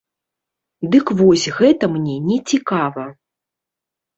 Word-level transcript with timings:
Дык 0.95 1.11
вось 1.19 1.45
гэта 1.59 1.91
мне 1.99 2.15
не 2.31 2.37
цікава. 2.53 3.05